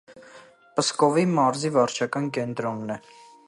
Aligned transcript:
Պսկովի 0.79 1.25
մարզի 1.35 1.71
վարչական 1.77 2.29
կենտրոնն 2.39 2.97
է։ 2.97 2.99